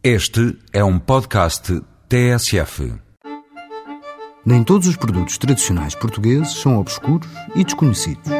[0.00, 2.94] Este é um podcast TSF.
[4.46, 8.30] Nem todos os produtos tradicionais portugueses são obscuros e desconhecidos.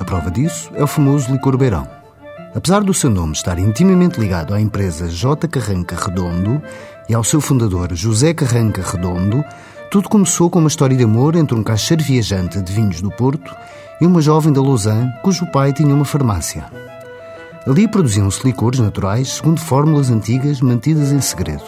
[0.00, 1.86] A prova disso é o famoso licor beirão.
[2.54, 5.46] Apesar do seu nome estar intimamente ligado à empresa J.
[5.46, 6.62] Carranca Redondo
[7.06, 9.44] e ao seu fundador José Carranca Redondo,
[9.90, 13.54] tudo começou com uma história de amor entre um caixeiro viajante de vinhos do Porto
[14.00, 16.64] e uma jovem da Lausanne cujo pai tinha uma farmácia.
[17.64, 21.62] Ali produziam-se licores naturais segundo fórmulas antigas mantidas em segredo.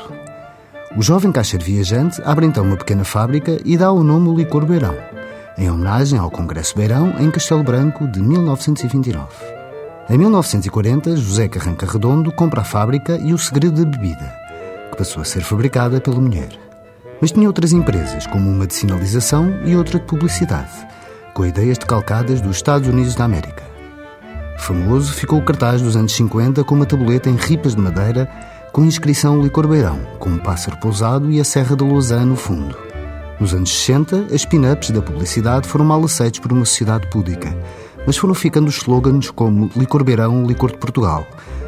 [0.97, 4.67] O jovem caixeiro viajante abre então uma pequena fábrica e dá o nome ao licor
[4.67, 4.97] Beirão,
[5.57, 9.29] em homenagem ao Congresso Beirão em Castelo Branco de 1929.
[10.11, 14.35] Em 1940, José Carranca Redondo compra a fábrica e o segredo da bebida,
[14.91, 16.51] que passou a ser fabricada pela mulher.
[17.21, 20.73] Mas tinha outras empresas, como uma de sinalização e outra de publicidade,
[21.33, 23.74] com ideias decalcadas dos Estados Unidos da América.
[24.59, 28.29] Famoso ficou o cartaz dos anos 50 com uma tabuleta em ripas de madeira
[28.73, 32.77] com inscrição Licor Beirão, com um pássaro pousado e a Serra da Lausanne no fundo.
[33.39, 37.57] Nos anos 60, as pin-ups da publicidade foram mal aceitos por uma sociedade pública,
[38.07, 41.25] mas foram ficando slogans como Licor Beirão, Licor de Portugal,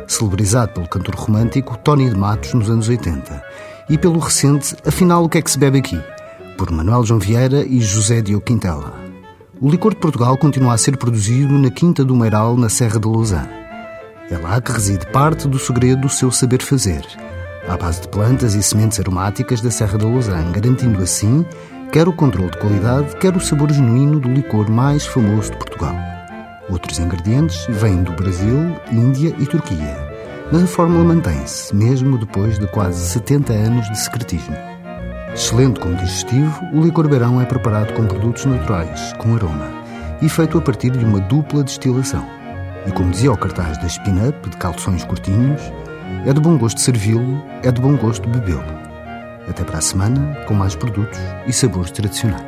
[0.08, 3.42] celebrizado pelo cantor romântico Tony de Matos nos anos 80,
[3.88, 6.00] e pelo recente Afinal o que é que se bebe aqui,
[6.56, 9.05] por Manuel João Vieira e José Diogo Quintela.
[9.58, 13.08] O licor de Portugal continua a ser produzido na Quinta do Meiral, na Serra de
[13.08, 13.48] Lausanne.
[14.30, 17.02] É lá que reside parte do segredo do seu saber fazer,
[17.66, 21.42] à base de plantas e sementes aromáticas da Serra de Lausanne, garantindo assim
[21.90, 25.94] quer o controle de qualidade, quer o sabor genuíno do licor mais famoso de Portugal.
[26.68, 29.96] Outros ingredientes vêm do Brasil, Índia e Turquia,
[30.52, 34.75] mas a fórmula mantém-se, mesmo depois de quase 70 anos de secretismo.
[35.36, 39.68] Excelente como digestivo, o licor beirão é preparado com produtos naturais, com aroma,
[40.22, 42.26] e feito a partir de uma dupla destilação.
[42.86, 45.60] E como dizia o cartaz da Spin-Up, de calções curtinhos,
[46.24, 48.64] é de bom gosto servi-lo, é de bom gosto bebê-lo.
[49.46, 52.42] Até para a semana, com mais produtos e sabores tradicionais.